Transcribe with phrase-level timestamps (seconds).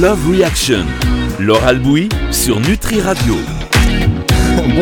[0.00, 0.84] Love Reaction.
[1.40, 3.34] Laure Albouy sur Nutri Radio.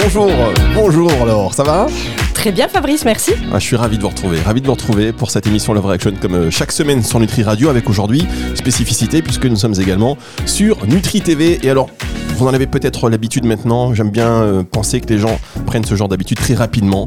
[0.00, 0.28] bonjour,
[0.74, 1.86] bonjour alors, ça va?
[2.32, 3.30] Très bien Fabrice, merci.
[3.52, 5.86] Ah, je suis ravi de vous retrouver, ravi de vous retrouver pour cette émission Love
[5.86, 10.18] Reaction comme euh, chaque semaine sur Nutri Radio avec aujourd'hui spécificité puisque nous sommes également
[10.46, 11.90] sur Nutri TV et alors
[12.36, 15.94] vous en avez peut-être l'habitude maintenant, j'aime bien euh, penser que les gens prennent ce
[15.94, 17.06] genre d'habitude très rapidement.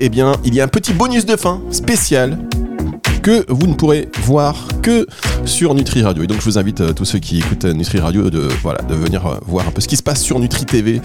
[0.00, 2.38] Eh bien, il y a un petit bonus de fin spécial
[3.26, 5.04] que vous ne pourrez voir que
[5.44, 6.22] sur Nutri Radio.
[6.22, 8.80] Et donc je vous invite euh, tous ceux qui écoutent euh, Nutri Radio de, voilà,
[8.82, 11.00] de venir euh, voir un peu ce qui se passe sur nutritv.fr.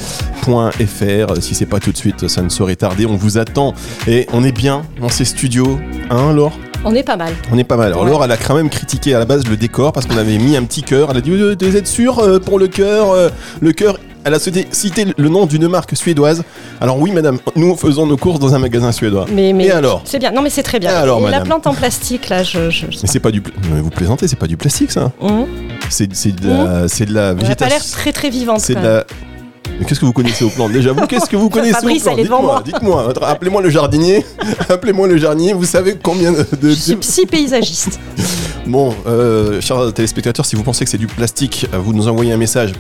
[1.41, 3.07] Si c'est pas tout de suite, ça ne saurait tarder.
[3.07, 3.73] On vous attend
[4.07, 5.79] et on est bien dans ces studios.
[6.11, 6.53] Hein, Laure?
[6.85, 7.33] On est pas mal.
[7.51, 7.87] On est pas mal.
[7.87, 10.37] Alors Laure, elle a quand même critiqué à la base le décor parce qu'on avait
[10.37, 11.09] mis un petit cœur.
[11.09, 15.29] Elle a dit Vous êtes sûr pour le cœur Le cœur elle a cité le
[15.29, 16.43] nom d'une marque suédoise.
[16.79, 19.25] Alors oui, madame, nous faisons nos courses dans un magasin suédois.
[19.33, 20.31] Mais, mais Et alors C'est bien.
[20.31, 20.91] Non, mais c'est très bien.
[20.91, 22.69] Et alors, Et la madame plante en plastique, là, je.
[22.69, 22.85] je...
[22.85, 23.41] Mais c'est pas du.
[23.73, 25.11] Mais vous plaisantez, c'est pas du plastique ça.
[25.21, 25.45] Hum.
[25.89, 27.97] C'est de la, c'est de la Elle a pas l'air végétation.
[27.97, 28.59] très très vivante.
[28.59, 29.05] C'est de la.
[29.79, 32.11] Mais qu'est-ce que vous connaissez aux plantes Déjà, vous, qu'est-ce que vous connaissez Fabrice, aux
[32.11, 32.19] plantes.
[32.19, 33.13] Dites-moi, dites-moi.
[33.23, 34.23] Appelez-moi le jardinier.
[34.69, 35.53] Appelez-moi le jardinier.
[35.53, 36.45] Vous savez combien de.
[36.61, 36.69] de-.
[36.69, 37.99] Je suis psy paysagiste.
[38.67, 42.37] Bon, euh, chers téléspectateurs, si vous pensez que c'est du plastique, vous nous envoyez un
[42.37, 42.73] message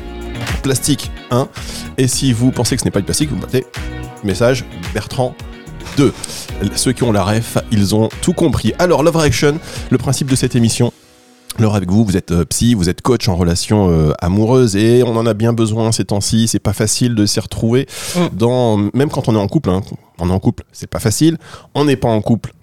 [0.61, 1.47] plastique 1.
[1.97, 3.65] Et si vous pensez que ce n'est pas du plastique, vous mettez
[4.23, 5.35] message Bertrand
[5.97, 6.13] 2.
[6.75, 8.73] Ceux qui ont la ref, ils ont tout compris.
[8.79, 9.57] Alors, Love Reaction,
[9.89, 10.93] le principe de cette émission.
[11.59, 15.03] Alors avec vous, vous êtes euh, psy, vous êtes coach en relation euh, amoureuse et
[15.03, 16.47] on en a bien besoin ces temps-ci.
[16.47, 18.19] C'est pas facile de s'y retrouver Mm.
[18.37, 19.69] dans même quand on est en couple.
[19.69, 19.81] hein.
[20.19, 21.37] on est en couple, c'est pas facile.
[21.75, 22.53] On n'est pas en couple,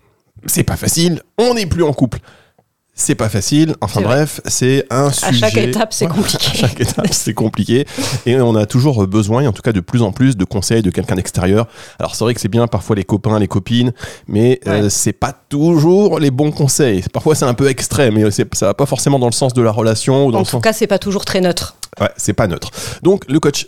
[0.47, 1.21] c'est pas facile.
[1.37, 2.19] On n'est plus en couple,
[3.01, 3.75] c'est pas facile.
[3.81, 5.29] Enfin bref, c'est un sujet.
[5.29, 6.47] À chaque étape, c'est compliqué.
[6.51, 7.87] À chaque étape, c'est compliqué.
[8.27, 10.83] Et on a toujours besoin, et en tout cas de plus en plus, de conseils
[10.83, 11.67] de quelqu'un d'extérieur.
[11.99, 13.93] Alors c'est vrai que c'est bien parfois les copains, les copines,
[14.27, 14.91] mais euh, Ouais.
[14.91, 17.03] c'est pas toujours les bons conseils.
[17.13, 19.71] Parfois c'est un peu extrême, mais ça va pas forcément dans le sens de la
[19.71, 20.63] relation ou dans En le tout sens.
[20.63, 21.77] cas, c'est pas toujours très neutre.
[22.01, 22.71] Ouais, c'est pas neutre.
[23.03, 23.67] Donc le coach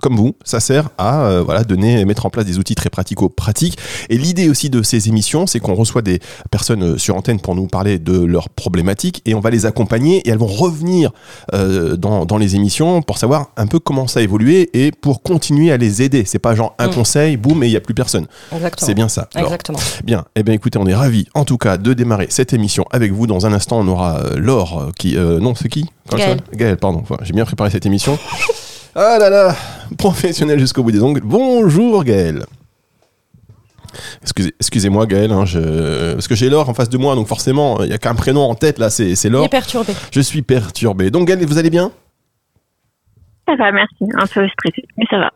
[0.00, 3.78] comme vous, ça sert à euh, voilà donner, mettre en place des outils très pratico-pratiques.
[4.10, 6.20] Et l'idée aussi de ces émissions, c'est qu'on reçoit des
[6.50, 10.18] personnes euh, sur antenne pour nous parler de leurs problématiques et on va les accompagner
[10.18, 11.12] et elles vont revenir
[11.54, 15.22] euh, dans, dans les émissions pour savoir un peu comment ça a évolué et pour
[15.22, 16.24] continuer à les aider.
[16.26, 16.94] C'est pas genre un Mm.
[16.94, 18.26] conseil, boum, et il y a plus personne.
[18.78, 19.28] C'est bien ça.
[19.34, 19.78] Alors, Exactement.
[20.04, 23.12] Bien, eh bien écoutez, on est ravis en tout cas de démarrer cette émission avec
[23.12, 23.26] vous.
[23.26, 25.16] Dans un instant, on aura euh, Laure qui...
[25.16, 25.86] non, c'est qui?
[26.10, 26.38] Gaël.
[26.54, 27.00] Gaël, pardon.
[27.02, 28.18] Enfin, J'ai bien préparé cette émission.
[28.98, 29.54] ah là là,
[29.98, 31.20] professionnel jusqu'au bout des ongles.
[31.22, 32.44] Bonjour Gaël.
[34.22, 36.12] Excusez, excusez-moi Gaël, hein, je...
[36.14, 38.42] parce que j'ai Laure en face de moi, donc forcément, il n'y a qu'un prénom
[38.42, 39.44] en tête là, c'est c'est Il Laure.
[39.44, 39.92] est perturbé.
[40.10, 41.10] Je suis perturbé.
[41.10, 41.92] Donc Gaël, vous allez bien?
[43.46, 44.04] Ça va, merci.
[44.14, 45.30] Un peu stressé, mais ça va.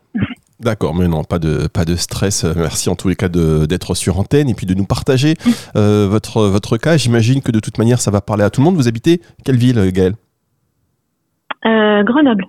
[0.59, 2.43] D'accord, mais non, pas de, pas de stress.
[2.43, 5.35] Merci en tous les cas de- d'être sur antenne et puis de nous partager
[5.75, 6.97] euh, votre, votre cas.
[6.97, 8.75] J'imagine que de toute manière, ça va parler à tout le monde.
[8.75, 10.13] Vous habitez quelle ville, Gaël?
[11.65, 12.45] Euh, Grenoble.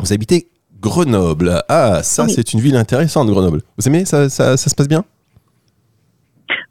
[0.00, 0.48] Vous habitez
[0.80, 1.62] Grenoble.
[1.68, 2.30] Ah, ça, Oui.
[2.30, 3.60] c'est une ville intéressante, Grenoble.
[3.78, 5.04] Vous aimez ça, ça, ça se passe bien?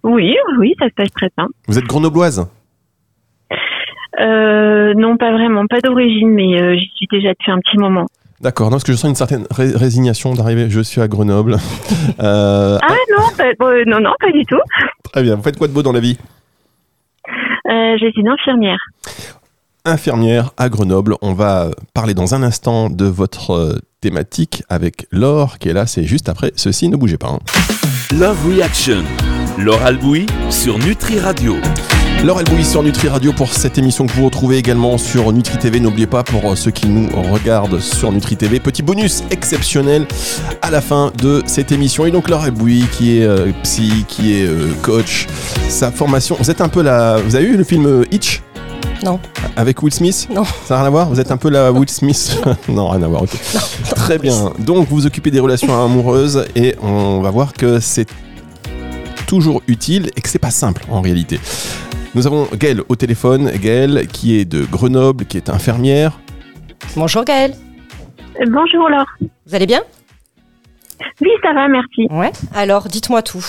[0.03, 1.47] Oui, oui, ça se passe très bien.
[1.68, 2.47] Vous êtes grenobloise?
[4.19, 8.07] Euh, non, pas vraiment, pas d'origine, mais euh, j'y suis déjà depuis un petit moment.
[8.41, 10.69] D'accord, non, parce que je sens une certaine ré- résignation d'arriver.
[10.69, 11.57] Je suis à Grenoble.
[12.22, 14.59] Euh, Ah non, pas- non, non, pas du tout.
[15.13, 15.35] Très bien.
[15.35, 16.18] Vous faites quoi de beau dans la vie?
[17.29, 18.78] Euh, je suis infirmière.
[19.89, 21.16] Infirmière à Grenoble.
[21.22, 25.85] On va parler dans un instant de votre euh, thématique avec Laure qui est là.
[25.88, 26.88] C'est juste après ceci.
[26.89, 27.27] Ne bougez pas.
[27.29, 27.39] hein.
[28.17, 29.03] Love Reaction.
[29.57, 31.55] Laure Albouy sur Nutri Radio.
[32.25, 35.79] Laure Elbouy sur Nutri Radio pour cette émission que vous retrouvez également sur Nutri TV.
[35.79, 40.06] N'oubliez pas pour euh, ceux qui nous regardent sur Nutri TV, petit bonus exceptionnel
[40.61, 42.06] à la fin de cette émission.
[42.06, 45.27] Et donc Laure Elbouy qui est euh, psy, qui est euh, coach,
[45.69, 46.35] sa formation.
[46.38, 47.17] Vous êtes un peu la.
[47.21, 48.41] Vous avez vu le film Hitch?
[49.04, 49.20] Non.
[49.56, 50.44] Avec Will Smith Non.
[50.44, 53.08] Ça n'a rien à voir Vous êtes un peu la Will Smith Non, rien à
[53.08, 53.30] voir, ok.
[53.96, 54.52] Très bien.
[54.60, 58.08] Donc vous vous occupez des relations amoureuses et on va voir que c'est
[59.28, 61.40] toujours utile et que c'est pas simple en réalité.
[62.16, 66.19] Nous avons Gaëlle au téléphone, Gaëlle qui est de Grenoble, qui est infirmière.
[66.95, 67.54] Bonjour Gaël.
[68.42, 69.06] Euh, bonjour Laure.
[69.45, 69.81] Vous allez bien?
[71.22, 72.07] Oui, ça va, merci.
[72.10, 72.31] Ouais.
[72.54, 73.45] Alors, dites-moi tout.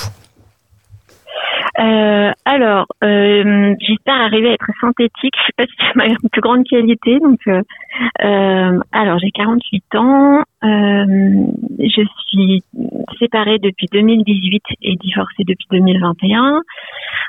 [1.80, 5.34] Euh, alors, euh, j'espère arriver à être synthétique.
[5.36, 7.18] Je sais pas si c'est ma plus grande qualité.
[7.20, 7.62] Donc, euh,
[8.22, 10.40] euh, alors j'ai 48 ans.
[10.62, 11.46] Euh,
[11.78, 12.62] je suis
[13.18, 16.60] séparée depuis 2018 et divorcée depuis 2021.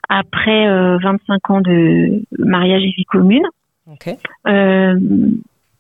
[0.09, 3.47] Après euh, 25 ans de mariage et vie commune.
[3.87, 4.15] Ok.
[4.47, 4.99] Euh,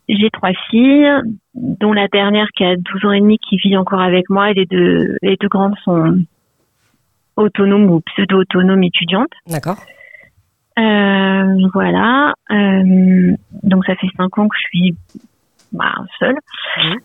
[0.07, 1.09] j'ai trois filles,
[1.55, 4.53] dont la dernière qui a 12 ans et demi qui vit encore avec moi et
[4.53, 6.17] les deux, les deux grandes sont
[7.37, 9.31] autonomes ou pseudo-autonomes étudiantes.
[9.47, 9.77] D'accord.
[10.79, 12.33] Euh, voilà.
[12.49, 14.95] Euh, donc ça fait cinq ans que je suis
[15.71, 16.37] bah, seule.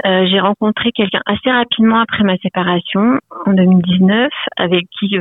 [0.05, 5.17] Euh, j'ai rencontré quelqu'un assez rapidement après ma séparation en 2019, avec qui,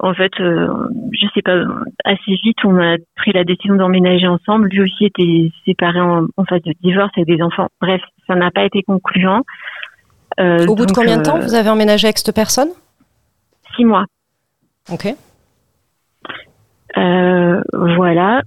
[0.00, 1.62] en fait, je sais pas,
[2.04, 4.68] assez vite, on a pris la décision d'emménager ensemble.
[4.68, 7.68] Lui aussi était séparé en, en phase de divorce avec des enfants.
[7.80, 9.42] Bref, ça n'a pas été concluant.
[10.38, 12.68] Au bout de combien de temps vous avez emménagé avec cette personne?
[13.76, 14.06] Six mois.
[14.90, 15.06] Ok.
[16.96, 18.42] Euh, voilà.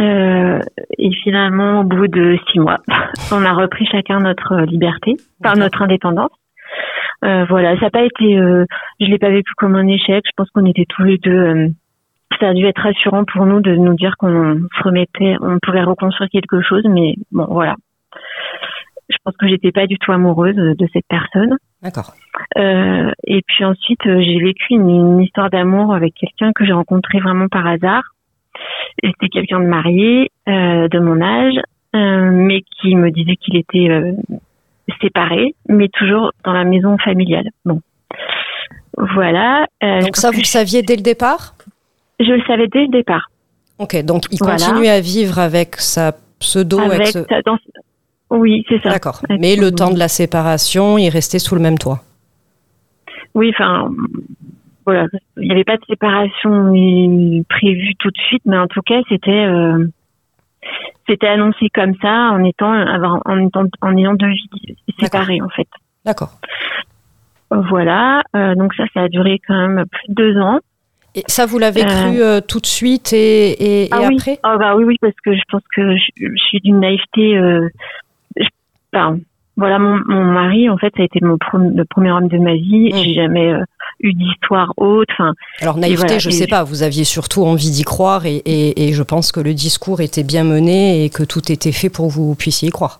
[0.00, 0.58] Euh,
[0.98, 2.80] et finalement, au bout de six mois,
[3.32, 6.32] on a repris chacun notre liberté, par notre indépendance.
[7.24, 8.66] Euh, voilà, ça n'a pas été, euh,
[9.00, 10.24] je l'ai pas vécu comme un échec.
[10.26, 11.30] Je pense qu'on était tous les deux.
[11.30, 11.68] euh,
[12.40, 15.84] ça a dû être rassurant pour nous de nous dire qu'on se remettait, on pouvait
[15.84, 16.84] reconstruire quelque chose.
[16.88, 17.76] Mais bon, voilà.
[19.08, 21.56] Je pense que j'étais pas du tout amoureuse de cette personne.
[21.84, 22.14] D'accord.
[22.56, 26.72] Euh, et puis ensuite, euh, j'ai vécu une, une histoire d'amour avec quelqu'un que j'ai
[26.72, 28.02] rencontré vraiment par hasard.
[29.04, 31.56] C'était quelqu'un de marié, euh, de mon âge,
[31.94, 34.14] euh, mais qui me disait qu'il était
[35.02, 37.48] séparé, mais toujours dans la maison familiale.
[37.64, 37.80] Bon,
[38.96, 39.66] voilà.
[39.82, 41.54] Donc ça, vous le saviez dès le départ?
[42.20, 43.28] Je, le savais dès le départ.
[43.78, 44.56] Ok, donc il Voilà.
[44.56, 46.78] continue à vivre avec sa pseudo.
[46.78, 47.58] avec sa- dans-
[48.34, 48.90] Oui, c'est ça.
[48.90, 49.20] D'accord.
[49.28, 52.00] Mais le temps de la séparation, il restait sous le même toit.
[53.34, 53.90] Oui, enfin,
[54.84, 55.06] voilà,
[55.38, 56.50] il n'y avait pas de séparation
[57.48, 59.86] prévue tout de suite, mais en tout cas, c'était euh,
[61.08, 62.72] c'était annoncé comme ça en étant
[63.24, 65.68] en étant en ayant deux vies séparées en fait.
[66.04, 66.38] D'accord.
[67.50, 70.58] Voilà, euh, donc ça, ça a duré quand même plus de deux ans.
[71.16, 71.86] Et ça, vous l'avez Euh.
[71.86, 74.38] cru euh, tout de suite et, et, et ah oui, après?
[74.42, 77.36] Ah bah oui, oui, parce que je pense que je, je suis d'une naïveté.
[77.36, 77.68] Euh,
[79.56, 81.36] voilà, mon, mon mari, en fait, ça a été mon
[81.76, 82.90] le premier homme de ma vie.
[82.92, 82.96] Mm.
[82.96, 83.62] J'ai jamais euh,
[84.00, 85.08] eu d'histoire haute.
[85.12, 86.64] Enfin, Alors naïveté, voilà, je sais pas.
[86.64, 90.24] Vous aviez surtout envie d'y croire et, et- et je pense que le discours était
[90.24, 92.98] bien mené et que tout était fait pour que vous puissiez y croire.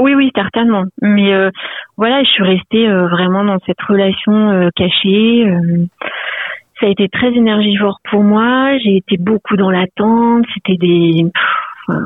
[0.00, 0.84] Oui, oui, certainement.
[1.02, 1.50] Mais euh,
[1.98, 5.44] voilà, je suis restée euh, vraiment dans cette relation cachée.
[6.80, 8.78] ça a été très énergivore pour moi.
[8.78, 10.46] J'ai été beaucoup dans l'attente.
[10.54, 11.96] C'était des, pff,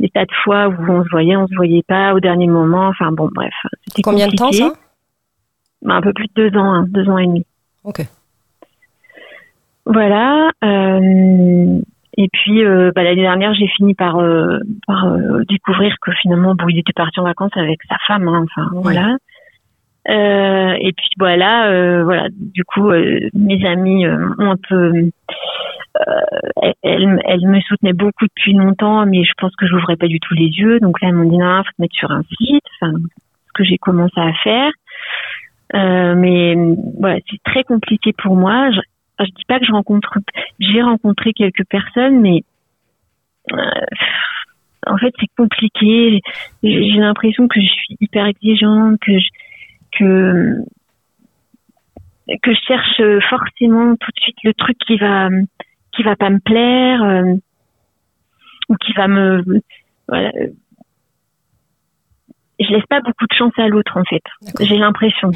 [0.00, 2.88] des tas de fois où on se voyait, on se voyait pas au dernier moment.
[2.88, 3.54] Enfin bon, bref.
[3.86, 4.72] C'était Combien de temps ça?
[5.82, 7.44] Bah, Un peu plus de deux ans, hein, deux ans et demi.
[7.84, 8.00] Ok.
[9.86, 10.50] Voilà.
[10.64, 11.80] euh,
[12.16, 15.06] et puis euh, bah, l'année dernière, j'ai fini par, euh, par
[15.48, 18.28] découvrir que finalement, bon, il était parti en vacances avec sa femme.
[18.28, 19.16] hein, enfin voilà.
[20.06, 22.28] Et puis voilà, voilà.
[22.30, 25.10] Du coup, mes amis ont un peu,
[25.96, 30.34] euh, elles me soutenaient beaucoup depuis longtemps, mais je pense que j'ouvrais pas du tout
[30.34, 30.80] les yeux.
[30.80, 32.64] Donc là, elles m'ont dit non, faut te mettre sur un site.
[32.80, 32.92] Enfin,
[33.46, 34.72] ce que j'ai commencé à faire.
[35.74, 36.56] Euh, mais
[36.98, 38.70] voilà, c'est très compliqué pour moi.
[38.70, 38.80] Je,
[39.24, 40.18] je dis pas que je rencontre,
[40.60, 42.44] j'ai rencontré quelques personnes, mais
[43.52, 43.56] euh,
[44.86, 46.20] en fait c'est compliqué.
[46.62, 49.28] J'ai l'impression que je suis hyper exigeante, je,
[49.98, 50.58] que
[52.42, 55.28] que je cherche forcément tout de suite le truc qui va
[55.96, 57.34] qui va pas me plaire euh,
[58.68, 59.42] ou qui va me
[60.08, 60.30] voilà.
[62.60, 64.22] Je laisse pas beaucoup de chance à l'autre en fait.
[64.64, 65.30] J'ai l'impression.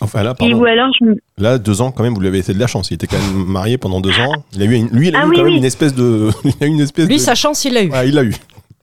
[0.00, 2.38] Enfin là, Et ou alors je me Là, deux ans quand même, vous lui avez
[2.38, 2.90] laissé de la chance.
[2.90, 4.32] Il était quand même marié pendant deux ans.
[4.54, 6.30] Il a eu une- lui, il a Ah eu oui, quand même une espèce de,
[6.44, 7.20] il a eu une espèce Lui, de.
[7.20, 7.90] sa chance, il l'a eu.
[7.92, 8.34] Ah, il l'a eu.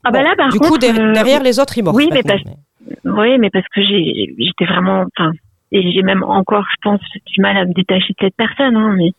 [0.03, 1.95] ah bah là par du contre coup, der- euh, derrière les autres, ils morfent.
[1.97, 2.57] oui, mais maintenant.
[3.05, 5.31] Oui, mais parce que j'étais vraiment, enfin,
[5.71, 8.75] et j'ai même encore, je pense, du mal à me détacher de cette personne.
[8.75, 9.11] Hein, mais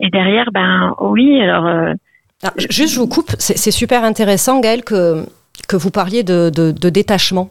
[0.00, 1.92] et derrière, ben oui, alors euh,
[2.42, 3.30] Ah, ju- juste, je vous coupe.
[3.38, 5.24] C'est super intéressant, Gaëlle, que,
[5.68, 7.48] que vous parliez de, de- de détachement.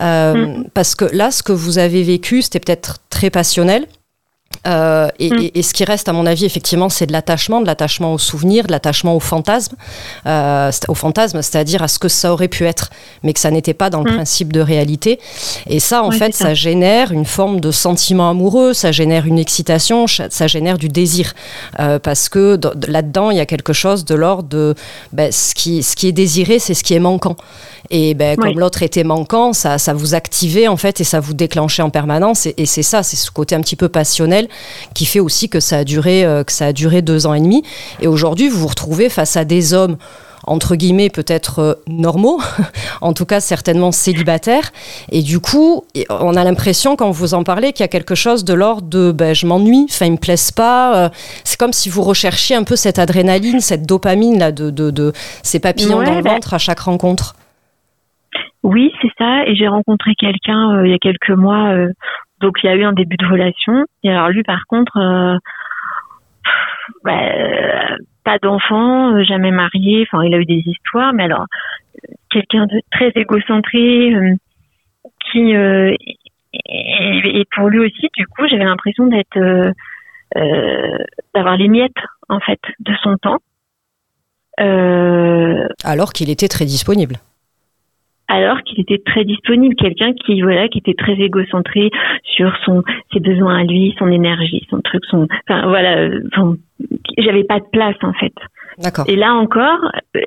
[0.00, 0.64] Euh, Mm.
[0.74, 3.86] Parce que là, ce que vous avez vécu, c'était peut-être très passionnel.
[4.66, 5.38] Euh, et, Mm.
[5.40, 8.18] et- et ce qui reste, à mon avis, effectivement, c'est de l'attachement, de l'attachement au
[8.18, 9.74] souvenir, de l'attachement au fantasme,
[10.26, 12.90] euh, au fantasme, c'est-à-dire à ce que ça aurait pu être,
[13.24, 14.16] mais que ça n'était pas dans le Mm.
[14.16, 15.18] principe de réalité.
[15.66, 16.44] Et ça, en Ouais, fait, ça.
[16.46, 16.54] ça.
[16.54, 21.34] génère une forme de sentiment amoureux, ça génère une excitation, ça génère du désir,
[21.80, 24.74] Euh, parce que dans- là-dedans, il y a quelque chose de l'ordre de
[25.12, 27.36] ben, ce qui, ce qui est désiré, c'est ce qui est manquant.
[27.90, 31.34] Et ben, comme l'autre était manquant, ça, ça vous activait en fait et ça vous
[31.34, 32.46] déclenchait en permanence.
[32.46, 34.48] Et, et c'est ça, c'est ce côté un petit peu passionnel
[34.94, 37.40] qui fait aussi que ça a duré, euh, que ça a duré deux ans et
[37.40, 37.62] demi.
[38.00, 39.96] Et aujourd'hui, vous vous retrouvez face à des hommes
[40.44, 42.40] entre guillemets peut-être euh, normaux,
[43.00, 44.72] en tout cas certainement célibataires.
[45.12, 48.44] Et du coup, on a l'impression quand vous en parlez qu'il y a quelque chose
[48.44, 50.96] de l'ordre de ben, je m'ennuie, enfin ils me plaisent pas.
[50.96, 51.08] euh,
[51.44, 55.12] c'est comme si vous recherchiez un peu cette adrénaline, cette dopamine là, de, de, de
[55.44, 57.36] ces papillons Ouais, dans le bah- ventre à chaque rencontre.
[58.64, 59.44] oui, c'est ça.
[59.46, 61.72] Et j'ai rencontré quelqu'un euh, il y a quelques mois,
[62.42, 63.86] donc il y a eu un début de relation.
[64.02, 65.38] Et alors lui, par contre, euh,
[67.04, 70.06] bah, euh, pas d'enfant, euh, jamais marié.
[70.06, 71.46] Enfin, il a eu des histoires, mais alors
[72.30, 74.12] quelqu'un de très égocentré,
[75.30, 75.54] qui
[76.64, 79.72] et, pour lui aussi, du coup, j'avais l'impression d'être
[81.34, 81.92] d'avoir les miettes
[82.28, 83.38] en fait de son temps.
[85.84, 87.16] Alors qu'il était très disponible
[88.32, 91.90] alors qu'il était très disponible, quelqu'un qui voilà, qui était très égocentré
[92.24, 96.08] sur son ses besoins à lui, son énergie, son truc, son enfin voilà,
[97.18, 98.32] j'avais pas de place en fait.
[98.78, 99.04] D'accord.
[99.06, 99.80] Et là encore,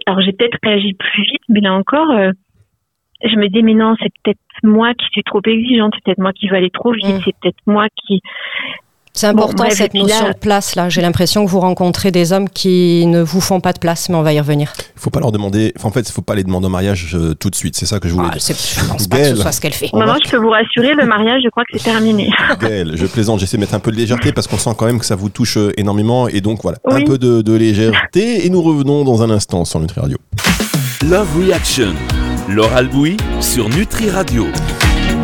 [0.06, 2.32] alors j'ai peut-être réagi plus vite, mais là encore euh,
[3.24, 6.34] je me dis mais non, c'est peut-être moi qui suis trop exigeante, c'est peut-être moi
[6.34, 7.22] qui veux aller trop vite, mm.
[7.26, 8.22] c'est peut-être moi qui
[9.15, 10.89] c'est important cette notion de place là.
[10.89, 14.15] J'ai l'impression que vous rencontrez des hommes qui ne vous font pas de place, mais
[14.15, 14.74] on va y revenir.
[14.77, 15.74] Il faut pas leur demander.
[15.84, 17.75] en fait, il faut pas les demander en mariage euh, tout de suite.
[17.77, 18.55] C'est ça que je voulais ah, dire.
[18.55, 19.89] Je pense pas que ce soit ce qu'elle fait.
[19.93, 22.29] Maman, je peux vous rassurer, le mariage, je crois que c'est terminé.
[22.60, 23.39] Gaëlle, je plaisante.
[23.39, 25.29] J'essaie de mettre un peu de légèreté parce qu'on sent quand même que ça vous
[25.29, 26.27] touche euh, énormément.
[26.27, 28.45] Et donc voilà, un peu de, de, légèreté.
[28.45, 30.17] Et nous revenons dans un instant sur Nutri Radio.
[31.10, 31.93] Love Reaction.
[32.50, 34.45] Laure Albouy sur Nutri Radio.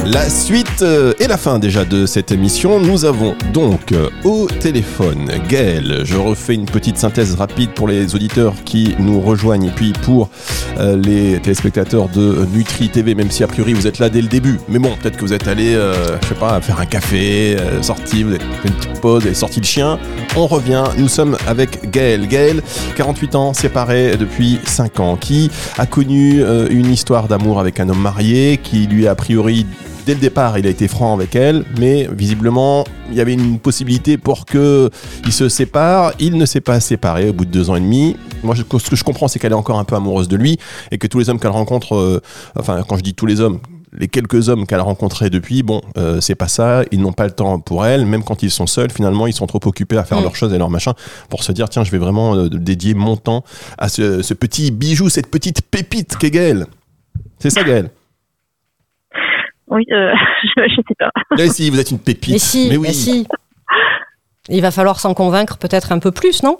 [0.05, 2.79] La suite euh, et la fin déjà de cette émission.
[2.79, 6.01] Nous avons donc euh, au téléphone Gaël.
[6.05, 10.29] Je refais une petite synthèse rapide pour les auditeurs qui nous rejoignent et puis pour
[10.79, 14.27] euh, les téléspectateurs de Nutri TV, même si a priori vous êtes là dès le
[14.27, 14.59] début.
[14.67, 18.31] Mais bon, peut-être que vous êtes allé, je sais pas, faire un café, sorti, vous
[18.31, 19.99] avez fait une petite pause, avez sorti le chien.
[20.35, 20.83] On revient.
[20.97, 22.27] Nous sommes avec Gaël.
[22.27, 22.63] Gaël,
[22.95, 28.01] 48 ans, séparé depuis 5 ans, qui a connu une histoire d'amour avec un homme
[28.01, 29.67] marié qui lui a priori
[30.05, 33.59] dès le départ, il a été franc avec elle, mais visiblement, il y avait une
[33.59, 34.89] possibilité pour que
[35.25, 36.13] il se sépare.
[36.19, 38.15] Il ne s'est pas séparé au bout de deux ans et demi.
[38.43, 40.57] Moi, ce que je comprends, c'est qu'elle est encore un peu amoureuse de lui
[40.91, 42.21] et que tous les hommes qu'elle rencontre, euh,
[42.57, 43.59] enfin, quand je dis tous les hommes,
[43.93, 47.25] les quelques hommes qu'elle a rencontrés depuis, bon, euh, c'est pas ça, ils n'ont pas
[47.25, 50.03] le temps pour elle, même quand ils sont seuls, finalement, ils sont trop occupés à
[50.03, 50.23] faire mm.
[50.23, 50.93] leurs choses et leurs machins
[51.29, 53.43] pour se dire, tiens, je vais vraiment euh, dédier mon temps
[53.77, 56.67] à ce, petit bijou, cette petite pépite qu'est Gaël.
[57.39, 57.91] C'est ça, Gaël
[59.71, 60.13] oui, euh,
[60.55, 61.11] je, ne sais pas.
[61.37, 62.33] Mais si, vous êtes une pépite.
[62.33, 62.93] Mais si, mais oui.
[62.93, 63.25] si.
[64.49, 66.57] Il va falloir s'en convaincre peut-être un peu plus, non?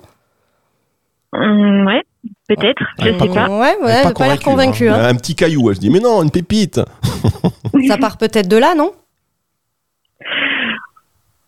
[1.34, 2.04] Mmh, Ouais,
[2.48, 3.50] peut-être, je ne sais pas.
[3.50, 4.88] Ouais, ouais, pas, pas l'air convaincu.
[4.88, 5.04] Hein.
[5.04, 6.80] Un petit caillou, je dis, mais non, une pépite.
[7.88, 8.92] Ça part peut-être de là, non?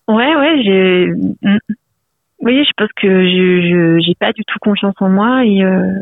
[0.07, 1.07] Ouais, ouais, j'ai.
[1.41, 1.57] Mmh.
[2.41, 5.93] Oui, je pense que je j'ai pas du tout confiance en moi et euh,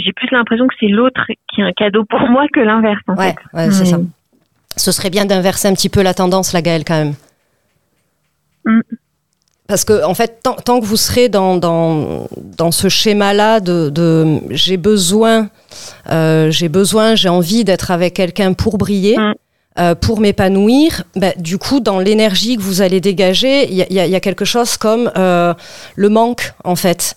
[0.00, 1.20] j'ai plus l'impression que c'est l'autre
[1.52, 3.02] qui est un cadeau pour moi que l'inverse.
[3.08, 3.34] ouais,
[3.70, 3.98] c'est ça.
[4.76, 7.14] Ce serait bien d'inverser un petit peu la tendance, la Gaëlle, quand même.
[8.64, 8.80] Mm.
[9.68, 14.40] Parce que, en fait, tant, que vous serez dans, dans, dans ce schéma-là de, de
[14.50, 15.48] j'ai besoin,
[16.10, 19.34] euh, j'ai besoin, j'ai envie d'être avec quelqu'un pour briller, mm.
[19.78, 24.14] euh, pour m'épanouir, bah, du coup, dans l'énergie que vous allez dégager, il y, y,
[24.14, 25.54] a quelque chose comme euh,
[25.96, 27.16] le manque, en fait.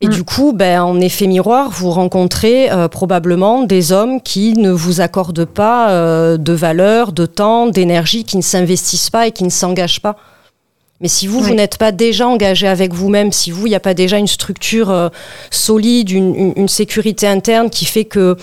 [0.00, 0.10] Et mm.
[0.10, 5.00] du coup, ben, en effet miroir, vous rencontrez euh, probablement des hommes qui ne vous
[5.00, 9.50] accordent pas euh, de valeur, de temps, d'énergie, qui ne s'investissent pas et qui ne
[9.50, 10.16] s'engagent pas.
[11.00, 13.80] Mais si vous, vous n'êtes pas déjà engagé avec vous-même, si vous, il n'y a
[13.80, 15.08] pas déjà une structure euh,
[15.50, 18.36] solide, une, une, sécurité interne qui fait que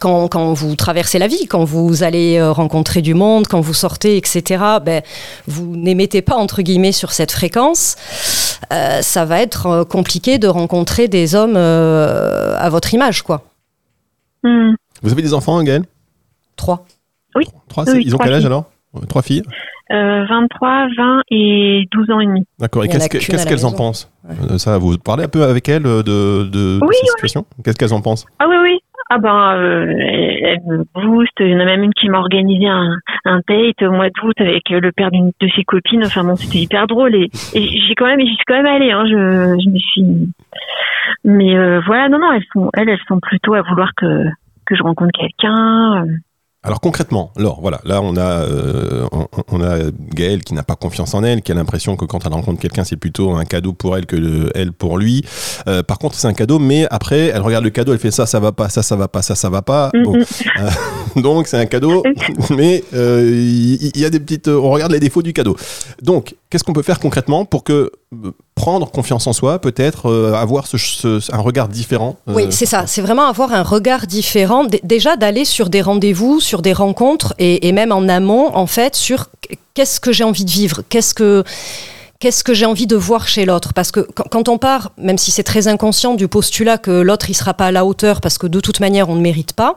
[0.00, 3.74] quand, quand, vous traversez la vie, quand vous allez euh, rencontrer du monde, quand vous
[3.74, 5.02] sortez, etc., ben,
[5.46, 7.96] vous n'émettez pas, entre guillemets, sur cette fréquence,
[8.72, 13.42] euh, ça va être euh, compliqué de rencontrer des hommes à votre image, quoi.
[14.42, 14.74] Hmm.
[15.02, 15.84] Vous avez des enfants, Gaëlle?
[16.56, 16.86] Trois.
[17.34, 17.44] Oui.
[17.68, 18.64] Trois, ils ont quel âge alors?
[19.08, 19.42] Trois filles?
[19.90, 22.44] 23, 20 et 12 ans et demi.
[22.58, 22.84] D'accord.
[22.84, 24.10] Et qu'est-ce qu'elles en pensent?
[24.58, 27.44] Ça, vous parlez un peu avec elles de, de, cette situation?
[27.64, 28.24] Qu'est-ce qu'elles en pensent?
[28.38, 28.78] Ah oui, oui.
[29.14, 29.94] Ah ben, euh,
[30.42, 31.38] elle, me booste.
[31.40, 32.96] Il y en a même une qui m'a organisé un,
[33.46, 36.02] date au mois d'août avec le père d'une de ses copines.
[36.06, 38.90] Enfin bon, c'était hyper drôle et, j'ai quand même, j'y suis quand même allée.
[38.90, 40.32] Hein, je, me suis.
[41.24, 44.24] Mais euh, voilà, non, non, elles sont, elles, elles sont plutôt à vouloir que
[44.64, 46.06] que je rencontre quelqu'un.
[46.64, 46.68] Euh.
[46.68, 49.06] Alors concrètement, alors voilà, là on a euh,
[49.48, 52.32] on, a Gaëlle qui n'a pas confiance en elle, qui a l'impression que quand elle
[52.32, 55.24] rencontre quelqu'un, c'est plutôt un cadeau pour elle que elle pour lui.
[55.66, 58.26] Euh, par contre, c'est un cadeau, mais après, elle regarde le cadeau, elle fait ça,
[58.26, 59.90] ça va pas, ça, ça va pas, ça, ça va pas.
[60.04, 60.14] Bon.
[60.16, 62.02] Euh, donc c'est un cadeau,
[62.50, 65.56] mais il y, a des petites, on regarde les défauts du cadeau.
[66.00, 67.90] Donc, qu'est-ce qu'on peut faire concrètement pour que
[68.54, 72.18] prendre confiance en soi, peut-être euh, avoir ce, un regard différent.
[72.28, 72.86] Euh, oui, c'est ça.
[72.86, 74.66] C'est vraiment avoir un regard différent.
[74.84, 79.30] déjà d'aller sur des rendez-vous, sur des rencontres et, même en amont, en fait, sur
[79.72, 81.42] qu'est-ce que j'ai envie de vivre, qu'est-ce que
[82.22, 83.74] qu'est-ce que j'ai envie de voir chez l'autre?
[83.74, 83.98] Parce que
[84.30, 87.66] quand, on part, même si c'est très inconscient, du postulat que l'autre il sera pas
[87.66, 89.76] à la hauteur parce que de toute manière on ne mérite pas,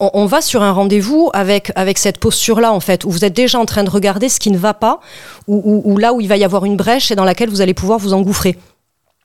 [0.00, 3.58] on, va sur un rendez-vous avec avec cette posture-là en fait, où vous êtes déjà
[3.58, 5.00] en train de regarder ce qui ne va pas,
[5.46, 7.74] ou, ou là où il va y avoir une brèche et dans laquelle vous allez
[7.74, 8.56] pouvoir vous engouffrer.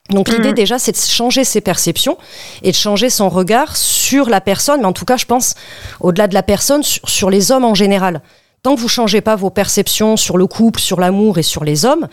[0.10, 0.56] Donc l'idée mhm.
[0.56, 2.18] déjà, c'est de changer ses perceptions
[2.62, 5.56] et de changer son regard sur la personne, mais en tout cas, je pense,
[6.02, 8.22] au-delà de la personne, sur les hommes en général
[8.62, 11.86] tant que vous changez pas vos perceptions sur le couple, sur l'amour et sur les
[11.86, 12.08] hommes,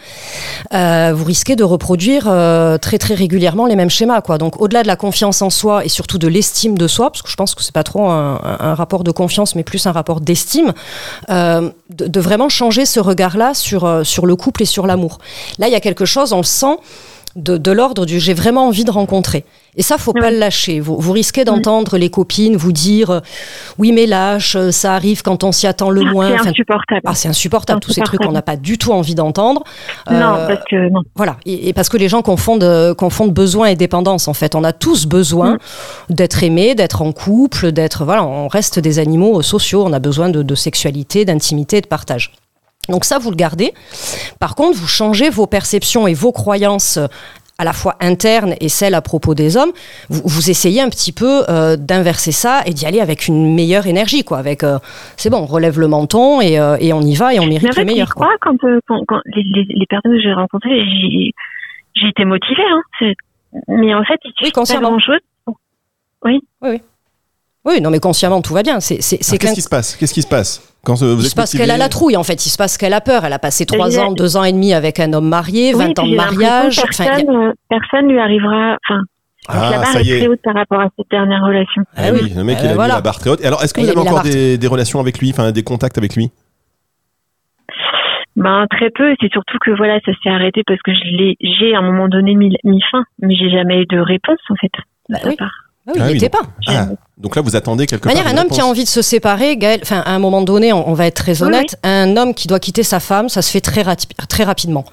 [0.72, 4.20] euh, vous risquez de reproduire euh, très très régulièrement les mêmes schémas.
[4.38, 7.30] Donc au-delà de la confiance en soi et surtout de l'estime de soi, parce que
[7.30, 10.72] je pense que c'est pas trop un, rapport de confiance, mais plus un rapport d'estime,
[11.30, 15.18] euh, de, de, vraiment changer ce regard-là sur, sur le couple et sur l'amour.
[15.58, 16.76] Là, il y a quelque chose, on le sent
[17.36, 19.44] de, l'ordre du j'ai vraiment envie de rencontrer.
[19.76, 20.80] Et ça, faut pas le lâcher.
[20.80, 23.20] Vous, vous risquez d'entendre les copines vous dire euh,
[23.76, 26.36] oui, mais lâche, euh, ça arrive quand on s'y attend le ah, moins.
[26.42, 27.02] C'est insupportable.
[27.04, 27.80] Ah, c'est insupportable.
[27.80, 29.64] Tous ces trucs qu'on n'a pas du tout envie d'entendre.
[30.10, 31.02] non, euh, parce que non.
[31.14, 31.36] Voilà.
[31.44, 34.28] Et, parce que les gens confondent, confondent besoin et dépendance.
[34.28, 36.14] En fait, on a tous besoin mm.
[36.14, 38.24] d'être aimé, d'être en couple, d'être voilà.
[38.24, 39.84] On reste des animaux sociaux.
[39.84, 42.32] On a besoin de, de sexualité, d'intimité, de partage.
[42.88, 43.72] Donc ça, vous le gardez.
[44.40, 47.06] Par contre, vous changez vos perceptions et vos croyances euh,
[47.58, 49.72] à la fois internes et celles à propos des hommes,
[50.10, 54.24] vous, essayez un petit peu euh, d'inverser ça et d'y aller avec une meilleure énergie,
[54.24, 54.36] quoi.
[54.36, 54.78] Avec, euh,
[55.16, 58.14] c'est bon, on relève le menton et, on y va et on mérite le meilleur.
[58.14, 58.28] Quoi.
[58.42, 60.82] Quand, quand, les, personnes que j'ai rencontrées,
[61.94, 63.12] j'ai été motivée, hein.
[63.68, 65.20] mais en fait, il oui, pas grand chose.
[65.46, 66.40] Oui.
[66.60, 66.80] Oui, oui.
[67.66, 68.78] Oui, non, mais consciemment, tout va bien.
[68.78, 69.96] C'est, qu'est-ce qui se passe?
[69.96, 70.73] Qu'est-ce qui se passe?
[70.85, 72.46] Quand euh, vous Il se passe qu'elle a la trouille, en fait.
[72.46, 73.25] Il se passe qu'elle a peur.
[73.25, 76.06] Elle a passé 3 ans, 2 ans et demi avec un homme marié, 20 ans
[76.06, 76.76] de mariage.
[76.76, 78.76] Personne, enfin, personne lui arrivera.
[78.88, 79.02] Enfin,
[79.49, 81.82] ah, la barre est, très haute par rapport à cette dernière relation.
[81.96, 83.44] Ah, oui, le mec, il a euh, mis la barre très haute.
[83.44, 86.14] alors, est-ce que vous avez encore des, des, relations avec lui, enfin, des contacts avec
[86.14, 86.30] lui?
[88.37, 91.75] Ben très peu, c'est surtout que voilà, ça s'est arrêté parce que je l'ai, j'ai
[91.75, 94.70] à un moment donné mis, mis fin, mais j'ai jamais eu de réponse en fait
[95.08, 95.65] de bah sa part.
[95.86, 96.42] Ah oui, il n'était pas.
[96.66, 98.26] Ah, donc là, vous attendez quelque part.
[98.26, 100.94] un homme qui a envie de se séparer, Gaël, enfin, à un moment donné, on,
[100.94, 103.84] va être très honnête, un homme qui doit quitter sa femme, ça se fait très,
[104.28, 104.84] très rapidement.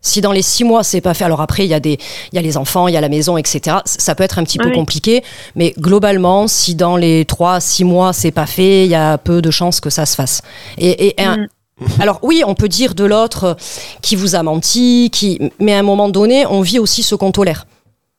[0.00, 1.98] Si dans les six mois c'est pas fait, alors après il y a des,
[2.32, 3.76] il y a les enfants, il y a la maison, etc.
[3.84, 5.22] Ça peut être un petit peu compliqué,
[5.56, 9.42] mais globalement, si dans les trois, six mois c'est pas fait, il y a peu
[9.42, 10.40] de chances que ça se fasse.
[10.78, 11.14] Et,
[12.00, 13.56] alors oui, on peut dire de l'autre
[14.00, 17.30] qui vous a menti, qui, mais à un moment donné, on vit aussi ce qu'on
[17.30, 17.66] tolère.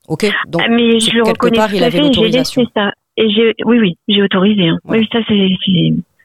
[0.10, 0.26] Ok.
[0.48, 2.65] Donc, ah, mais je quelque reconnais part, il avait l'autorisation.
[2.76, 2.91] ça.
[3.15, 4.67] Et j'ai, oui, oui, j'ai autorisé.
[4.67, 4.78] Hein.
[4.86, 5.50] Oui, ça c'est.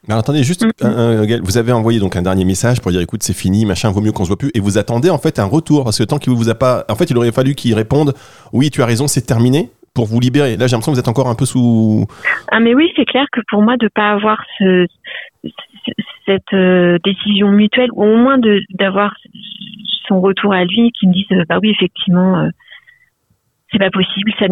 [0.07, 1.41] Mais attendez, juste, mm.
[1.41, 4.11] vous avez envoyé donc un dernier message pour dire écoute, c'est fini, machin, vaut mieux
[4.11, 4.51] qu'on se voit plus.
[4.53, 6.85] Et vous attendez en fait un retour parce que tant qu'il vous a pas.
[6.89, 8.13] En fait, il aurait fallu qu'il réponde
[8.53, 10.57] oui, tu as raison, c'est terminé pour vous libérer.
[10.57, 12.05] Là, j'ai l'impression que vous êtes encore un peu sous.
[12.51, 14.85] Ah, mais oui, c'est clair que pour moi, de pas avoir ce,
[16.25, 18.37] cette euh, décision mutuelle, ou au moins
[18.69, 19.13] d'avoir
[20.07, 22.37] son retour à lui qui me dise euh, bah oui, effectivement.
[22.39, 22.49] Euh,
[23.71, 24.31] c'est pas possible.
[24.39, 24.45] Ça,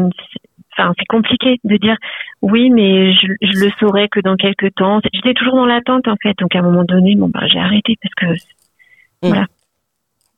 [0.78, 1.98] enfin, c'est compliqué de dire
[2.42, 5.00] oui, mais je, le saurais que dans quelques temps.
[5.14, 6.38] J'étais toujours dans l'attente en fait.
[6.40, 8.26] Donc à un moment donné, bon, bah, j'ai arrêté parce que
[9.28, 9.30] mm.
[9.30, 9.46] voilà.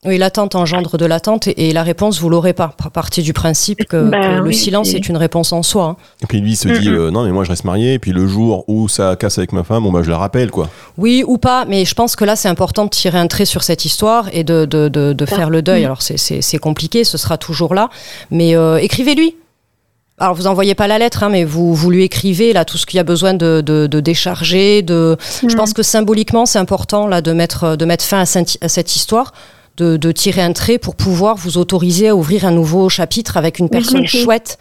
[0.05, 2.75] Oui, l'attente engendre de l'attente et, la réponse, vous l'aurez pas.
[2.83, 5.09] À partir du principe que, bah le silence est...
[5.09, 5.85] une réponse en soi.
[5.85, 5.95] Hein.
[6.21, 8.11] Et puis lui il se dit euh, non mais moi je reste marié et puis
[8.11, 10.69] le jour où ça casse avec ma femme, bon bah je la rappelle quoi.
[10.97, 13.63] Oui ou pas, mais je pense que là c'est important de tirer un trait sur
[13.63, 15.85] cette histoire et de, de, de, faire le deuil.
[15.85, 17.89] Alors c'est compliqué, ce sera toujours là,
[18.31, 19.35] mais euh, écrivez-lui.
[20.17, 22.85] Alors vous envoyez pas la lettre, hein, mais vous, vous lui écrivez là tout ce
[22.85, 24.81] qu'il y a besoin de, de, de décharger.
[24.81, 25.17] De...
[25.45, 29.33] Je pense que symboliquement c'est important là de mettre de mettre fin à cette histoire
[29.77, 33.69] de, tirer un trait pour pouvoir vous autoriser à ouvrir un nouveau chapitre avec une
[33.69, 34.57] personne chouette.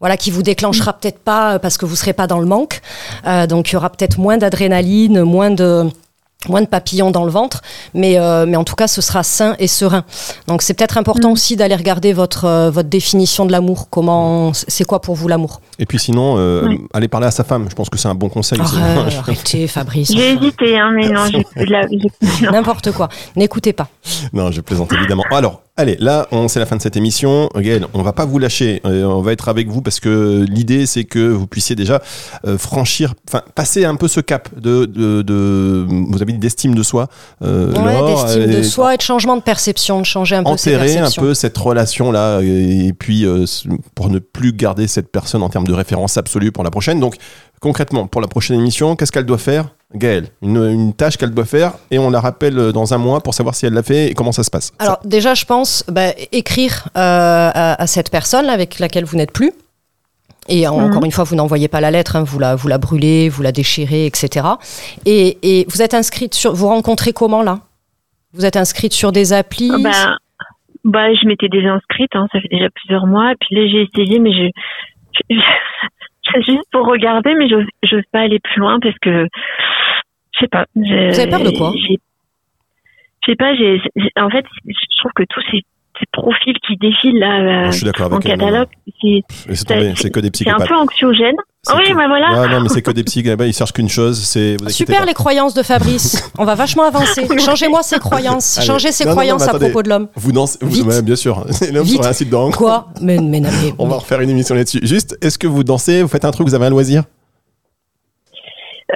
[0.00, 2.82] Voilà, qui vous déclenchera peut-être pas euh, parce que vous serez pas dans le manque.
[3.26, 5.88] Euh, donc il y aura peut-être moins d'adrénaline, moins de
[6.46, 7.62] moins de papillons dans le ventre,
[7.94, 10.04] mais, euh, mais en tout cas, ce sera sain et serein.
[10.46, 11.32] Donc, c'est peut-être important mm.
[11.32, 13.88] aussi d'aller regarder votre, euh, votre définition de l'amour.
[13.90, 15.60] Comment, c'est quoi pour vous l'amour?
[15.80, 17.66] Et puis sinon, euh, allez parler à sa femme.
[17.68, 18.60] Je pense que c'est un bon conseil.
[18.60, 20.12] arrêtez, Fabrice.
[20.12, 21.24] J'ai hésité, hein, mais non,
[22.52, 23.08] N'importe quoi.
[23.34, 23.88] N'écoutez pas.
[24.32, 25.24] Non, je plaisante évidemment.
[25.32, 27.48] Alors, Allez, là, c'est la fin de cette émission.
[27.54, 28.80] Gaël, on va pas vous lâcher.
[28.84, 32.02] Euh, on va être avec vous parce que l'idée, c'est que vous puissiez déjà
[32.44, 37.08] euh, franchir, enfin, passer un peu ce cap de, de, vous avez d'estime de soi.
[37.42, 41.10] Euh, d'estime de soi et de changement de perception, de changer un peu Enterrer un
[41.10, 43.26] peu cette relation-là et, puis
[43.94, 47.00] pour ne plus garder cette personne en termes de référence absolue pour la prochaine.
[47.00, 47.16] Donc,
[47.60, 49.70] concrètement, pour la prochaine émission, qu'est-ce qu'elle doit faire?
[49.94, 53.32] Gaëlle, une, tâche qu'elle doit faire et on la rappelle euh, dans un mois pour
[53.32, 54.72] savoir si elle l'a fait et comment ça se passe.
[54.78, 59.52] Alors déjà, je pense bah, écrire euh, à, cette personne avec laquelle vous n'êtes plus.
[60.48, 60.72] Et mhm.
[60.72, 63.42] encore une fois, vous n'envoyez pas la lettre, hein, vous, la, vous la brûlez, vous
[63.42, 64.46] la déchirez, etc.
[65.04, 66.54] Et, vous êtes inscrite sur...
[66.54, 67.60] Vous rencontrez comment là?
[68.32, 69.70] Vous êtes inscrite sur des applis?
[69.82, 70.16] Ben,
[70.84, 73.32] Bah, je m'étais déjà inscrite, hein, ça fait déjà plusieurs mois.
[73.40, 74.48] Puis là, j'ai essayé, mais je,
[75.30, 75.36] je-
[76.34, 79.26] je- juste pour regarder, mais j'ose j'ose pas aller plus loin parce que
[80.32, 80.66] je sais pas.
[80.76, 81.72] je- Vous avez peur de quoi?
[81.76, 81.94] Je
[83.26, 83.54] sais pas.
[83.54, 83.80] J'ai,
[84.16, 85.62] en fait, je trouve que tous ces,
[86.00, 88.68] ces profils qui défilent là euh, Je suis d'accord en catalogue,
[89.00, 90.68] c'est, que des c'est un psychopathes.
[90.68, 91.34] peu anxiogène.
[91.76, 92.40] Oui, que- bah voilà.
[92.42, 93.48] Ouais, non, mais c'est que des psychopathes.
[93.48, 94.56] Ils cherchent qu'une chose, c'est.
[94.70, 95.06] Super pas.
[95.06, 96.30] les croyances de Fabrice.
[96.38, 97.26] On va vachement avancer.
[97.38, 98.58] Changez-moi ses croyances.
[98.58, 98.66] Allez.
[98.66, 100.08] Changez ses Non, non, non, croyances mais à propos de l'homme.
[100.14, 101.04] Vous dansez, vous, Vite.
[101.04, 101.44] bien sûr.
[101.72, 102.58] L'homme sur un site de rencontre.
[102.58, 104.80] Quoi mais, mais, non, mais- On va refaire une émission là-dessus.
[104.82, 107.02] Juste, est-ce que vous dansez, vous faites un truc, vous avez un loisir?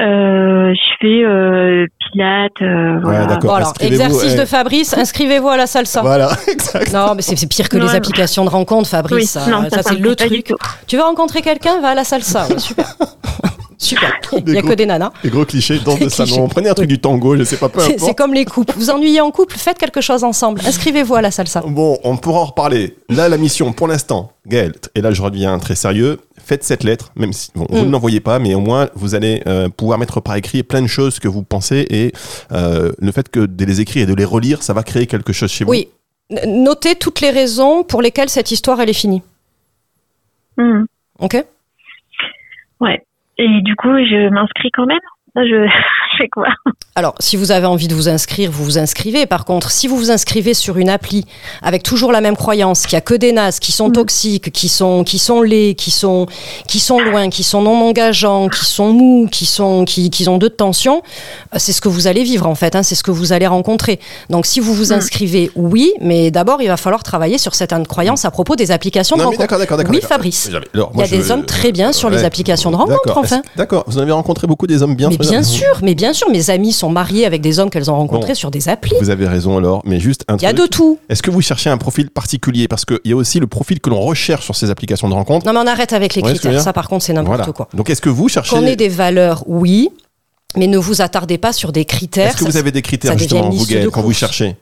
[0.01, 2.53] Euh, je fais euh, pilates.
[2.63, 3.27] euh, voilà.
[3.27, 3.51] d'accord.
[3.51, 6.03] Bon alors, inscrivez-vous, exercice de Fabrice, inscrivez-vous à la salsa.
[6.03, 6.93] Voilà, exact.
[6.93, 9.31] Non, mais c'est pire que Non, les applications de rencontre, Oui, Fabrice.
[9.31, 10.53] ça, non, ça, ça, ça c'est le truc.
[10.87, 12.47] Tu veux rencontrer quelqu'un Va à la salsa.
[12.49, 12.95] Ouais, super.
[13.83, 14.13] super.
[14.33, 15.13] Il n'y a gros- que des nanas.
[15.25, 16.33] Les gros clichés, danse de Les clichés.
[16.33, 16.49] salon.
[16.49, 18.73] Prenez un truc du tango, je sais pas, peu C'est comme les couples.
[18.77, 20.61] Vous ennuyez en couple, faites quelque chose ensemble.
[20.67, 21.61] Inscrivez-vous à la salsa.
[21.67, 22.97] Bon, on pourra en reparler.
[23.09, 27.13] Là, la mission, pour l'instant, Gaël, et là je reviens très sérieux, faites cette lettre,
[27.17, 27.87] même si bon, vous Mm.
[27.87, 30.87] ne l'envoyez pas, mais au moins vous allez euh, pouvoir mettre par écrit plein de
[30.89, 32.13] choses que vous pensez et
[32.53, 35.33] euh, le fait que de les écrire et de les relire, ça va créer quelque
[35.33, 35.71] chose chez vous.
[35.71, 35.89] Oui.
[36.47, 39.23] Notez toutes les raisons pour lesquelles cette histoire, elle est finie.
[40.57, 40.85] Hmm.
[41.19, 41.45] Ok?
[42.81, 43.03] Ouais.
[43.43, 45.01] Et du coup, je m'inscris quand même.
[45.35, 45.67] Je,
[46.33, 46.47] quoi
[46.95, 49.25] Alors, si vous avez envie de vous inscrire, vous vous inscrivez.
[49.27, 51.25] Par contre, si vous vous inscrivez sur une appli
[51.63, 53.93] avec toujours la même croyance, qu'il y a que des nazes qui sont Mhm.
[53.95, 56.27] toxiques, qui sont qui sont laids, qui sont
[56.69, 60.39] qui sont loin, qui sont non engageants, qui sont mous, qui sont qui, qui ont
[60.39, 61.03] deux de tension,
[61.55, 62.77] euh, c'est ce que vous allez vivre en fait.
[62.77, 63.99] hein, c'est ce que vous allez rencontrer.
[64.31, 64.99] Donc, si vous vous Mhm.
[64.99, 69.17] inscrivez, oui, mais d'abord, il va falloir travailler sur certaines croyances à propos des applications
[69.17, 69.41] de Non, rencontre.
[69.43, 69.95] d'accord, d'accord, d'accord.
[69.95, 70.01] Oui.
[70.03, 70.51] Fabrice.
[70.75, 73.23] Il y a des hommes très bien sur les applications de rencontre, D'accord.
[73.25, 73.41] enfin.
[73.57, 73.85] D'accord.
[73.87, 76.51] Vous en avez rencontré beaucoup des hommes bien Mais bien sûr, mais bien sûr, mes
[76.51, 78.35] amis sont mariés avec des hommes qu'elles ont rencontrés Bon.
[78.35, 78.95] sur des applis.
[79.01, 80.63] Vous avez raison alors, mais juste un Il y a truc.
[80.71, 80.99] de tout.
[81.09, 82.67] Est-ce que vous cherchez un profil particulier?
[82.67, 85.47] Parce qu'il y a aussi le profil que l'on recherche sur ces applications de rencontre.
[85.47, 86.61] Non, mais on arrête avec les critères.
[86.61, 87.53] Ça, par contre, c'est n'importe Voilà.
[87.53, 87.69] quoi.
[87.75, 89.91] Donc est-ce que vous cherchez Qu'on ait des valeurs, oui,
[90.57, 92.29] mais ne vous attardez pas sur des critères.
[92.31, 94.57] Est-ce que vous avez des critères justement, vous quand vous cherchez?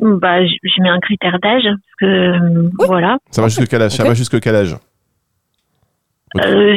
[0.00, 3.18] Bah, je, je mets un critère d'âge parce que voilà.
[3.32, 3.92] Ça va jusque quel âge?
[3.92, 4.76] Ça va jusque quel âge?
[6.36, 6.76] Euh,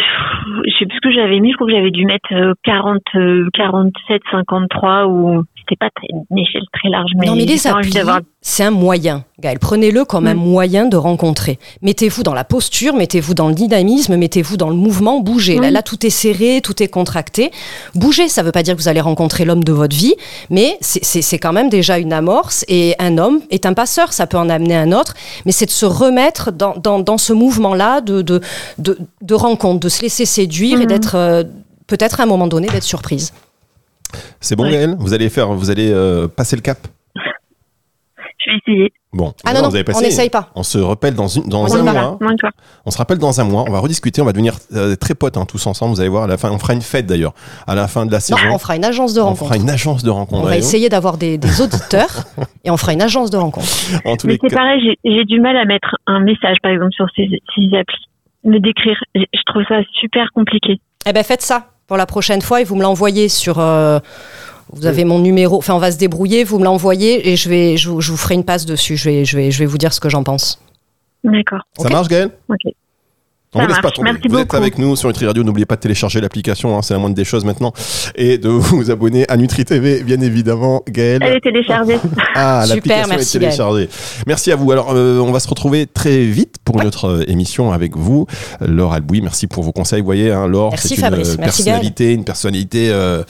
[0.66, 1.52] je sais plus ce que j'avais mis.
[1.52, 6.38] Je crois que j'avais dû mettre euh, 40, euh, 47, 53 ou c'était pas une
[6.38, 7.12] échelle très large.
[7.18, 7.94] Mais non, mais les applis,
[8.42, 9.60] c'est un moyen, Gaël.
[9.60, 10.38] Prenez-le comme un Mm.
[10.38, 11.60] moyen de rencontrer.
[11.82, 15.60] Mettez-vous dans la posture, mettez-vous dans le dynamisme, mettez-vous dans le mouvement, bougez.
[15.60, 15.74] Là, Mm.
[15.74, 17.52] là, tout est serré, tout est contracté.
[17.96, 20.16] Bougez, ça ne veut pas dire que vous allez rencontrer l'homme de votre vie,
[20.50, 22.66] mais c'est- quand même déjà une amorce.
[22.68, 25.14] Et un homme est un passeur, ça peut en amener un autre,
[25.46, 28.42] mais c'est de se remettre dans, dans, dans ce mouvement-là de, de,
[28.80, 30.88] de, de rencontre, de se laisser séduire et Mhm.
[30.88, 31.44] d'être euh,
[31.88, 33.32] peut-être à un moment donné d'être surprise.
[34.39, 34.71] C'est bon Ouais.
[34.71, 36.78] Gaël Vous allez faire, vous allez euh, passer le cap
[37.15, 38.93] Je vais essayer.
[39.13, 39.34] Bon.
[39.45, 40.00] Ah non, vous non, avez passé.
[40.00, 40.50] on n'essaye pas.
[40.56, 42.17] On se rappelle dans, une, dans On un mois.
[42.86, 43.65] On se rappelle dans un mois.
[43.67, 44.21] On va rediscuter.
[44.21, 45.93] On va devenir euh, très potes hein, tous ensemble.
[45.93, 46.24] Vous allez voir.
[46.24, 47.34] À la fin, on fera une fête d'ailleurs.
[47.67, 49.45] À la fin de la Non, saison, on fera une agence de on rencontre.
[49.52, 50.43] fera une agence de rencontre.
[50.43, 52.24] On va essayer d'avoir des, des auditeurs
[52.63, 53.67] et on fera une agence de rencontre.
[54.06, 57.06] En tous Mais c'est pareil, j'ai- du mal à mettre un message, par exemple, sur
[57.15, 58.06] ces, ces applis.
[58.45, 60.80] Me décrire, je je trouve ça super compliqué.
[61.06, 63.60] Eh ben faites ça pour la prochaine fois et vous me l'envoyez sur.
[63.60, 64.00] euh,
[64.72, 65.58] vous avez mon numéro.
[65.58, 66.46] Enfin, on va se débrouiller.
[66.46, 68.96] Vous me l'envoyez et je vais, je, vous- je vous ferai une passe dessus.
[68.96, 70.58] Je vais, je vais, je vais vous dire ce que j'en pense.
[71.26, 71.60] D'accord.
[71.78, 72.72] Ça marche Gaël Ok.
[73.54, 74.12] On Ça vous laisse pas tomber.
[74.14, 75.44] Merci vous êtes avec nous sur Nutri Radio.
[75.44, 77.74] N'oubliez pas de télécharger l'application, hein, c'est la moindre des choses maintenant.
[78.16, 81.22] Et de vous abonner à Nutri TV, bien évidemment, Gaël.
[81.22, 81.98] Elle est téléchargée.
[82.34, 83.90] Ah, Super, l'application est merci, téléchargée.
[84.26, 84.72] Merci à vous.
[84.72, 88.26] Alors, euh, on va se retrouver très vite pour une autre euh, émission avec vous.
[88.62, 90.00] Laure Albouy, merci pour vos conseils.
[90.00, 91.30] Vous voyez, hein, Laure, Merci, c'est une Fabrice.
[91.32, 93.24] euh, Merci, personnalité, une personnalité euh,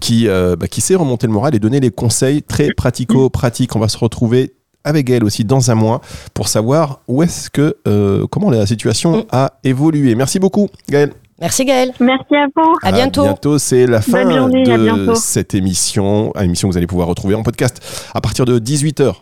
[0.00, 3.74] qui, euh, bah, qui sait remonter le moral et donner les conseils très pratico-pratiques.
[3.74, 4.52] On va se retrouver
[4.84, 6.00] avec Gaël aussi dans un mois
[6.34, 9.24] pour savoir où est-ce que, euh, comment la situation Mm.
[9.32, 10.14] a évolué.
[10.14, 11.12] Merci beaucoup, Gaël.
[11.40, 11.92] Merci Gaël.
[11.98, 12.74] Merci à vous.
[12.82, 13.22] À bientôt.
[13.24, 17.08] bientôt, c'est la fin journée, à de cette émission, une émission que vous allez pouvoir
[17.08, 17.82] retrouver en podcast
[18.14, 19.14] à partir de 18h.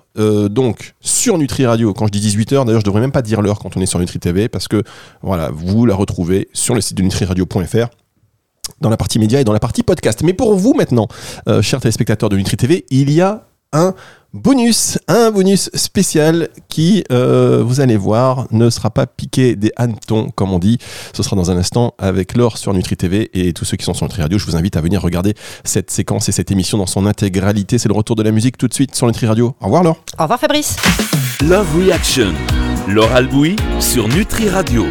[0.51, 3.59] donc sur Nutri Radio, quand je dis 18h, d'ailleurs je devrais même pas dire l'heure
[3.59, 4.83] quand on est sur Nutri TV parce que
[5.23, 7.87] voilà, vous la retrouvez sur le site de nutriradio.fr
[8.81, 10.23] dans la partie média et dans la partie podcast.
[10.23, 11.09] Mais pour vous maintenant,
[11.49, 13.95] euh, chers téléspectateurs de Nutri TV, il y a un
[14.33, 20.31] bonus, un bonus spécial qui, euh, vous allez voir, ne sera pas piqué des hannetons,
[20.35, 20.79] comme on dit.
[21.13, 23.95] Ce sera dans un instant avec Laure sur Nutri TV et tous ceux qui sont
[23.95, 24.39] sur Nutri Radio.
[24.39, 27.79] Je vous invite à venir regarder cette séquence et cette émission dans son intégralité.
[27.79, 29.55] C'est le retour de la musique tout de suite sur Nutri Radio.
[29.61, 30.03] Au revoir Laure.
[30.19, 30.77] Au revoir Fabrice.
[31.43, 32.33] Love Reaction.
[32.89, 34.81] Laure Albouy sur Nutri Radio.